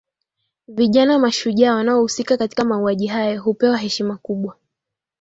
vijana 0.67 1.19
mashujaa 1.19 1.75
wanaohusika 1.75 2.37
katika 2.37 2.65
mauaji 2.65 3.07
hayo 3.07 3.41
hupewa 3.43 3.77
heshima 3.77 4.17
kubwa 4.17 4.55